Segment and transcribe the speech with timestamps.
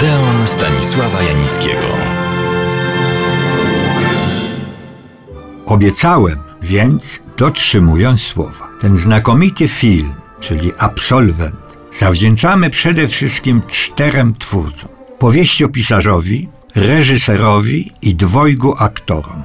[0.00, 1.86] Odeon Stanisława Janickiego.
[5.66, 8.68] Obiecałem, więc dotrzymuję słowa.
[8.80, 11.56] Ten znakomity film, czyli Absolwent,
[11.98, 14.90] zawdzięczamy przede wszystkim czterem twórcom.
[15.18, 19.42] Powieściopisarzowi, reżyserowi i dwojgu aktorom.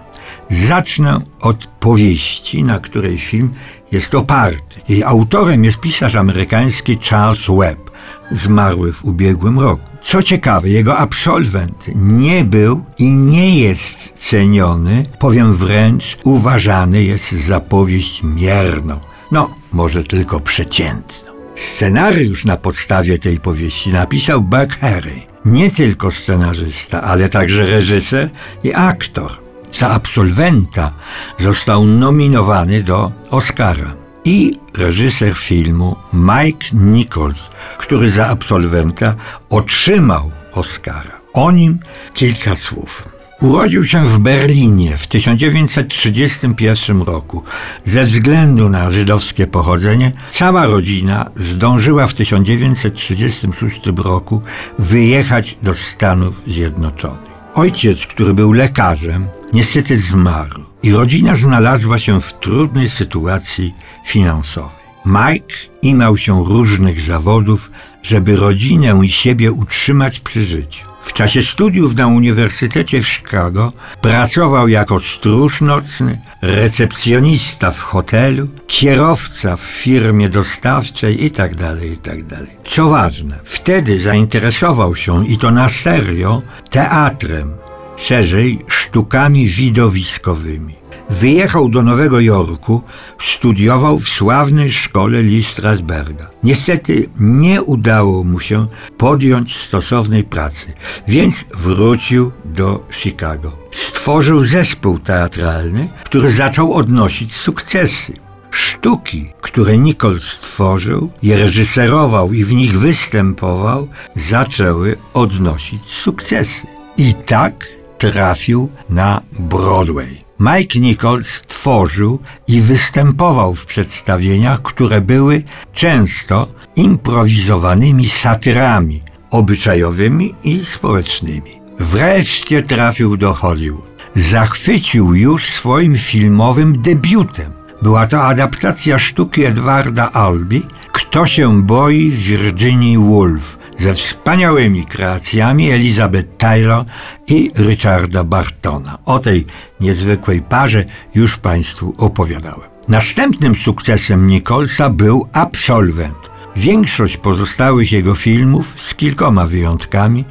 [0.49, 3.51] Zacznę od powieści, na której film
[3.91, 4.81] jest oparty.
[4.89, 7.91] Jej autorem jest pisarz amerykański Charles Webb,
[8.31, 9.94] zmarły w ubiegłym roku.
[10.05, 17.59] Co ciekawe, jego absolwent nie był i nie jest ceniony, powiem wręcz, uważany jest za
[17.59, 18.99] powieść mierną.
[19.31, 21.31] No, może tylko przeciętną.
[21.55, 25.21] Scenariusz na podstawie tej powieści napisał Buck Harry.
[25.45, 28.29] Nie tylko scenarzysta, ale także reżyser
[28.63, 29.31] i aktor.
[29.71, 30.93] Za absolwenta
[31.39, 34.04] został nominowany do Oscara.
[34.25, 39.15] I reżyser filmu Mike Nichols, który za absolwenta
[39.49, 41.21] otrzymał Oscara.
[41.33, 41.79] O nim
[42.13, 43.09] kilka słów.
[43.41, 47.43] Urodził się w Berlinie w 1931 roku.
[47.85, 54.41] Ze względu na żydowskie pochodzenie, cała rodzina zdążyła w 1936 roku
[54.79, 57.35] wyjechać do Stanów Zjednoczonych.
[57.55, 63.73] Ojciec, który był lekarzem, niestety zmarł i rodzina znalazła się w trudnej sytuacji
[64.05, 64.85] finansowej.
[65.05, 67.71] Mike imał się różnych zawodów,
[68.03, 70.85] żeby rodzinę i siebie utrzymać przy życiu.
[71.01, 79.55] W czasie studiów na Uniwersytecie w Chicago pracował jako stróż nocny, recepcjonista w hotelu, kierowca
[79.55, 81.55] w firmie dostawczej itd.
[81.55, 82.37] Tak itd.
[82.37, 87.51] Tak Co ważne, wtedy zainteresował się i to na serio teatrem,
[87.97, 90.75] szerzej sztukami widowiskowymi.
[91.09, 92.81] Wyjechał do Nowego Jorku,
[93.19, 96.29] studiował w sławnej szkole Lee Strasberga.
[96.43, 98.67] Niestety nie udało mu się
[98.97, 100.73] podjąć stosownej pracy,
[101.07, 103.57] więc wrócił do Chicago.
[103.71, 108.13] Stworzył zespół teatralny, który zaczął odnosić sukcesy.
[108.51, 116.67] Sztuki, które Nicole stworzył, je reżyserował i w nich występował, zaczęły odnosić sukcesy.
[116.97, 117.65] I tak
[117.97, 120.25] trafił na Broadway.
[120.39, 131.51] Mike Nichols tworzył i występował w przedstawieniach, które były często improwizowanymi satyrami obyczajowymi i społecznymi.
[131.79, 133.87] Wreszcie trafił do Hollywood.
[134.15, 137.51] Zachwycił już swoim filmowym debiutem.
[137.81, 140.63] Była to adaptacja sztuki Edwarda Albi
[140.95, 146.85] Kto się boi Virginia Woolf ze wspaniałymi kreacjami Elizabeth Taylor
[147.27, 148.97] i Richarda Bartona.
[149.05, 149.45] O tej
[149.79, 152.69] niezwykłej parze już Państwu opowiadałem.
[152.87, 156.35] Następnym sukcesem Nicholsa był Absolwent.
[156.55, 160.25] Większość pozostałych jego filmów, z kilkoma wyjątkami,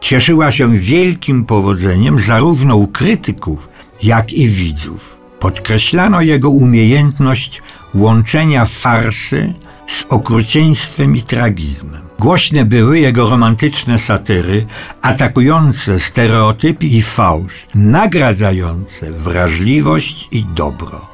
[0.00, 3.68] cieszyła się wielkim powodzeniem zarówno u krytyków,
[4.02, 5.20] jak i widzów.
[5.40, 7.62] Podkreślano jego umiejętność
[7.94, 9.54] łączenia farsy
[9.86, 12.07] z okrucieństwem i tragizmem.
[12.18, 14.66] Głośne były jego romantyczne satyry,
[15.02, 21.06] atakujące stereotypy i fałsz, nagradzające wrażliwość i dobro.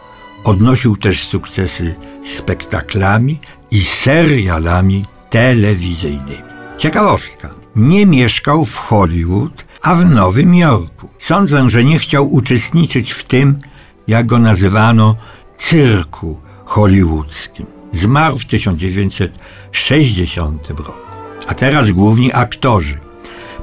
[0.45, 1.95] Odnosił też sukcesy
[2.25, 3.39] spektaklami
[3.71, 6.55] i serialami telewizyjnymi.
[6.79, 7.51] Ciekawostka.
[7.77, 11.09] Nie mieszkał w Hollywood, a w Nowym Jorku.
[11.21, 13.59] Sądzę, że nie chciał uczestniczyć w tym,
[14.09, 15.17] jak go nazywano,
[15.57, 17.74] cyrku hollywoodzkim.
[17.95, 20.93] Zmarł w 1960 roku.
[21.49, 22.99] A teraz główni aktorzy.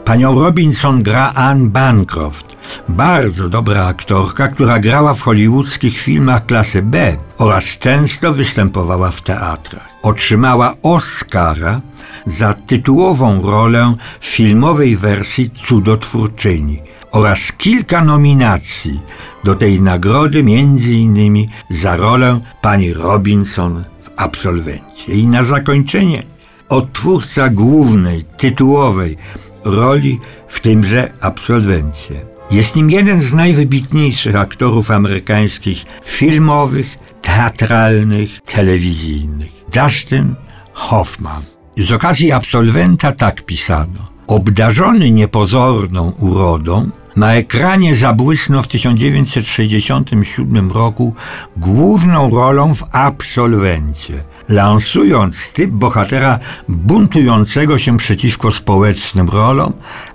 [0.05, 2.57] Panią Robinson gra Anne Bancroft,
[2.89, 9.89] bardzo dobra aktorka, która grała w hollywoodzkich filmach klasy B oraz często występowała w teatrach.
[10.01, 11.81] Otrzymała Oscara
[12.27, 16.81] za tytułową rolę w filmowej wersji Cudotwórczyni
[17.11, 18.99] oraz kilka nominacji
[19.43, 23.83] do tej nagrody, między innymi za rolę pani Robinson
[24.21, 25.13] absolwencie.
[25.13, 26.23] I na zakończenie
[26.69, 29.17] odtwórca głównej, tytułowej
[29.63, 32.15] roli w tymże absolwencie.
[32.51, 39.51] Jest nim jeden z najwybitniejszych aktorów amerykańskich filmowych, teatralnych, telewizyjnych.
[39.73, 40.35] Dustin
[40.73, 41.41] Hoffman.
[41.77, 44.11] Z okazji absolwenta tak pisano.
[44.27, 51.15] Obdarzony niepozorną urodą, na ekranie zabłysnął w 1967 roku
[51.57, 54.13] główną rolą w Absolwencie,
[54.49, 59.73] lansując typ bohatera buntującego się przeciwko społecznym rolom,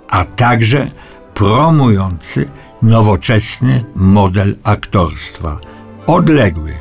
[0.09, 0.91] a także
[1.33, 2.49] promujący
[2.81, 5.59] nowoczesny model aktorstwa,
[6.07, 6.73] odległy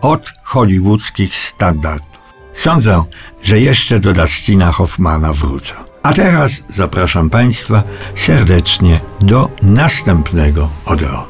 [0.00, 2.10] od hollywoodzkich standardów.
[2.54, 3.04] Sądzę,
[3.42, 5.89] że jeszcze do Dustina Hoffmana wrócę.
[6.02, 7.82] A teraz zapraszam Państwa
[8.16, 11.29] serdecznie do następnego odrodu.